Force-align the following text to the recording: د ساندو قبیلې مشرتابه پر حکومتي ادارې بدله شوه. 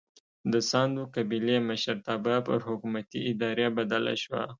د 0.51 0.53
ساندو 0.71 1.03
قبیلې 1.15 1.57
مشرتابه 1.69 2.35
پر 2.47 2.59
حکومتي 2.67 3.19
ادارې 3.31 3.67
بدله 3.77 4.13
شوه. 4.23 4.41